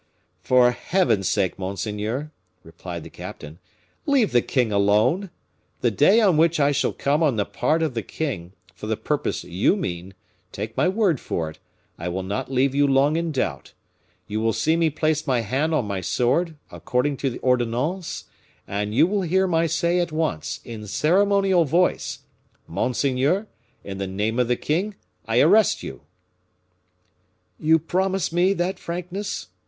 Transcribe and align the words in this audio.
"For 0.41 0.71
Heaven's 0.71 1.29
sake, 1.29 1.59
monseigneur," 1.59 2.31
replied 2.63 3.03
the 3.03 3.11
captain, 3.11 3.59
"leave 4.07 4.31
the 4.31 4.41
king 4.41 4.71
alone! 4.71 5.29
The 5.81 5.91
day 5.91 6.19
on 6.21 6.37
which 6.37 6.59
I 6.59 6.71
shall 6.71 6.91
come 6.91 7.21
on 7.21 7.35
the 7.35 7.45
part 7.45 7.83
of 7.83 7.93
the 7.93 8.01
king, 8.01 8.53
for 8.73 8.87
the 8.87 8.97
purpose 8.97 9.43
you 9.43 9.75
mean, 9.75 10.15
take 10.51 10.75
my 10.75 10.87
word 10.87 11.19
for 11.19 11.51
it, 11.51 11.59
I 11.99 12.09
will 12.09 12.23
not 12.23 12.51
leave 12.51 12.73
you 12.73 12.87
long 12.87 13.15
in 13.15 13.31
doubt. 13.31 13.73
You 14.25 14.39
will 14.41 14.53
see 14.53 14.75
me 14.75 14.89
place 14.89 15.27
my 15.27 15.41
hand 15.41 15.71
on 15.71 15.85
my 15.85 16.01
sword, 16.01 16.55
according 16.71 17.17
to 17.17 17.29
the 17.29 17.39
ordonnance, 17.43 18.23
and 18.67 18.95
you 18.95 19.05
will 19.05 19.21
hear 19.21 19.45
my 19.45 19.67
say 19.67 19.99
at 19.99 20.11
once, 20.11 20.61
in 20.65 20.87
ceremonial 20.87 21.63
voice, 21.63 22.21
'Monseigneur, 22.65 23.45
in 23.83 23.99
the 23.99 24.07
name 24.07 24.39
of 24.39 24.47
the 24.47 24.55
king, 24.55 24.95
I 25.27 25.41
arrest 25.41 25.83
you!'" 25.83 26.01
"You 27.59 27.77
promise 27.77 28.33
me 28.33 28.53
that 28.53 28.79
frankness?" 28.79 29.49